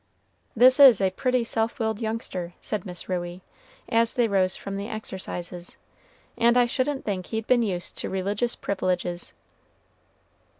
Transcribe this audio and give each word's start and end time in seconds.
"This 0.55 0.79
is 0.79 0.99
a 0.99 1.11
pretty 1.11 1.43
self 1.43 1.77
willed 1.77 2.01
youngster," 2.01 2.55
said 2.59 2.87
Miss 2.87 3.07
Ruey, 3.07 3.43
as 3.87 4.15
they 4.15 4.27
rose 4.27 4.55
from 4.55 4.75
the 4.75 4.87
exercises, 4.89 5.77
"and 6.35 6.57
I 6.57 6.65
shouldn't 6.65 7.05
think 7.05 7.27
he'd 7.27 7.45
been 7.45 7.61
used 7.61 7.99
to 7.99 8.09
religious 8.09 8.55
privileges." 8.55 9.33